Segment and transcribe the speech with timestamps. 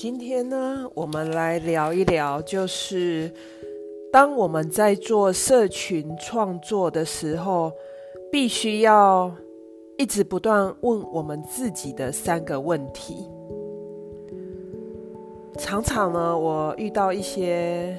[0.00, 3.32] 今天呢，我们来聊一聊，就是
[4.12, 7.72] 当我们在做社群创作的时候，
[8.30, 9.34] 必须要
[9.96, 13.28] 一直不断问我们自己的三个问题。
[15.58, 17.98] 常常呢，我遇到一些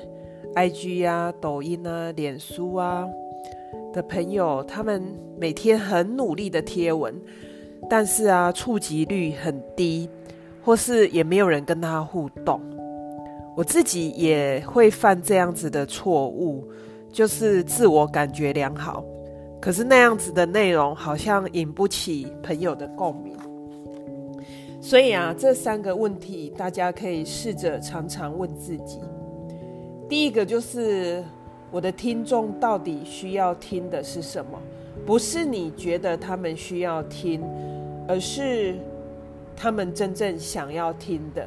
[0.55, 3.05] IG 啊、抖音啊、脸书啊
[3.91, 5.03] 的朋友，他们
[5.37, 7.13] 每天很努力的贴文。
[7.89, 10.09] 但是啊，触及率很低，
[10.69, 12.61] 或是也没有人跟他互动。
[13.57, 16.63] 我自己也会犯这样子的错误，
[17.11, 19.03] 就是自我感觉良好，
[19.59, 23.35] 可是那样子的内容好像引不起朋友的共鸣。
[24.79, 28.99] 所以啊，这三个问题大家可以试着常常问自己。
[30.07, 31.23] 第一个就是
[31.71, 34.51] 我的听众到底需要听的是什么？
[35.03, 37.41] 不是你觉得他们需要听。
[38.07, 38.75] 而是
[39.61, 41.45] 他们真正想要听的，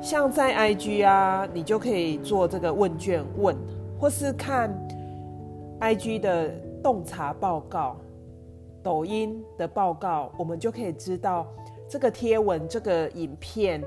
[0.00, 3.54] 像在 IG 啊，你就可以做这个问卷问，
[4.00, 4.72] 或是看
[5.80, 6.48] IG 的
[6.82, 7.98] 洞察报告、
[8.82, 11.46] 抖音的报告，我们就可以知道
[11.86, 13.84] 这个贴文、这个影片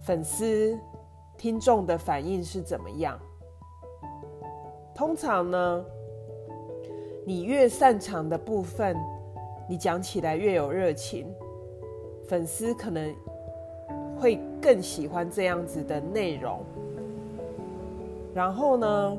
[0.00, 0.76] 粉丝、
[1.38, 3.16] 听众的反应是怎么样。
[4.96, 5.84] 通常呢，
[7.24, 8.96] 你越擅长的部分。
[9.66, 11.26] 你讲起来越有热情，
[12.34, 13.14] 粉丝可能
[14.18, 16.58] 会更喜欢这样子的内容。
[18.34, 19.16] 然后呢，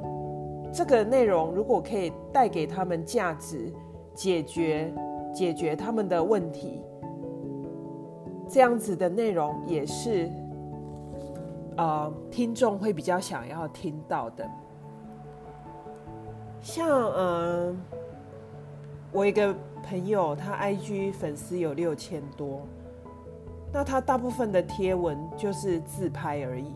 [0.69, 3.72] 这个内容如果可以带给他们价值，
[4.13, 4.94] 解决
[5.33, 6.81] 解决他们的问题，
[8.49, 10.29] 这样子的内容也是
[11.77, 14.45] 呃听众会比较想要听到的。
[16.59, 16.85] 像
[17.16, 17.81] 嗯，
[19.13, 19.55] 我一个。
[19.88, 22.63] 朋友，他 IG 粉丝有六千多，
[23.75, 26.72] 那他大部分的贴文就是自拍而已，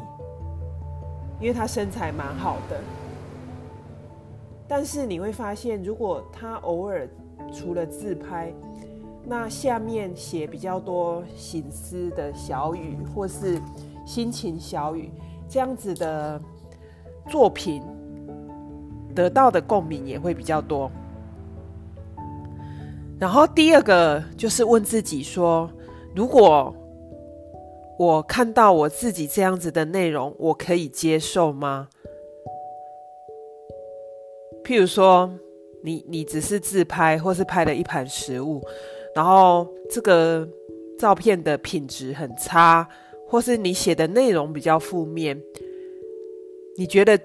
[1.40, 2.78] 因为他身材蛮好的。
[4.68, 7.07] 但是你会发现，如果他偶尔
[7.53, 8.51] 除了自拍，
[9.24, 13.57] 那下面写比较多心思的小语或是
[14.06, 15.09] 心情小语，
[15.47, 16.41] 这样子的
[17.29, 17.81] 作品
[19.16, 20.91] 得到的共鸣也会比较多。
[23.18, 25.72] 然后第二个就是问自己说：
[26.13, 26.75] 如果
[28.00, 31.90] 我看到我自己这样子的内容，我可以接受吗？
[34.64, 35.30] 譬如说，
[35.84, 38.64] 你你只是自拍，或是拍了一盘食物，
[39.14, 40.48] 然后这个
[40.98, 42.88] 照片的品质很差，
[43.28, 45.38] 或是你写的内容比较负面，
[46.78, 47.20] 你觉得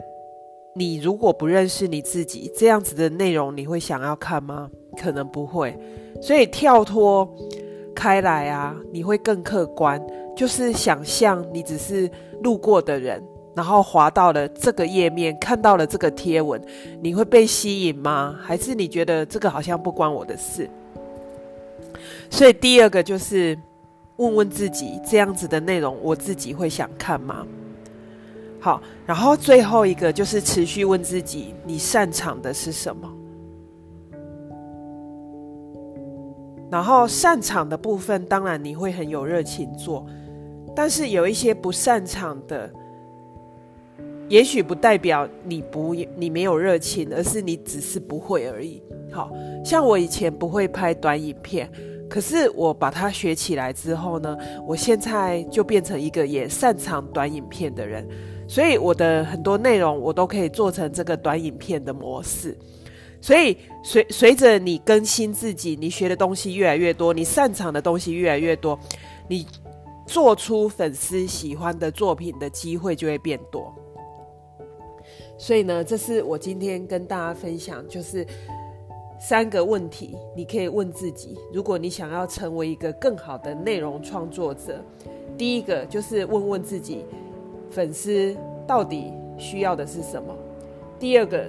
[0.74, 4.68] 你如果不认识你自己，这样子的内容你会想要看吗？
[5.00, 5.78] 可能不会，
[6.20, 7.32] 所以跳脱
[7.94, 10.04] 开来啊，你会更客观。
[10.36, 12.10] 就是想象你只是
[12.42, 13.22] 路过的人，
[13.54, 16.60] 然后滑到了这个页面，看到了这个贴文，
[17.00, 18.38] 你会被吸引吗？
[18.42, 20.68] 还是你觉得这个好像不关我的事？
[22.28, 23.56] 所以第二个就是
[24.16, 27.46] 问问自己，这样子的内容我自己会想看吗？
[28.60, 33.10] 好，然后最后一个就是持续问自己，你擅长的是什么？
[36.70, 40.04] 然后擅长的部分，当然你会很有热情做，
[40.74, 42.70] 但是有一些不擅长的，
[44.28, 48.82] 也许不代表你不你没有热情，而是你只是不会而已。
[49.12, 49.30] 好
[49.64, 51.70] 像我以前不会拍短影片，
[52.10, 54.36] 可是我把它学起来之后呢，
[54.66, 58.04] 我现在就变成一个也擅长短影片的人，
[58.48, 62.58] 所以我的很多内容我都可以做成这个短影片的模式。
[63.20, 68.78] 所以随随着你更新自己，你学的东西越来越多，你擅长的东西越来越多，
[69.28, 69.46] 你
[70.14, 73.74] 做出粉丝喜欢的作品的机会就会变多。
[75.36, 78.24] 所以呢，这是我今天跟大家分享，就是
[79.18, 84.80] 三个问题，你可以问自己：如果你想要成为一个更好的内容创作者，
[85.36, 87.04] 第一个就是问问自己，
[87.68, 88.36] 粉丝
[88.68, 90.32] 到底需要的是什么？
[90.96, 91.44] 第二个。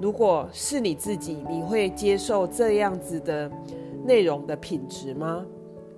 [0.00, 3.50] 如果是你自己，你会接受这样子的
[4.06, 5.44] 内容的品质吗？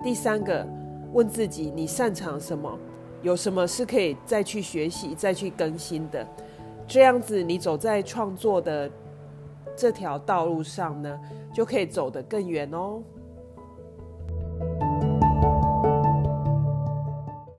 [0.03, 0.67] 第三个，
[1.13, 2.77] 问自己你擅长什么，
[3.21, 6.27] 有什么是可以再去学习、再去更新的？
[6.87, 8.89] 这样子，你走在创作的
[9.75, 11.19] 这条道路上呢，
[11.53, 13.01] 就可以走得更远哦。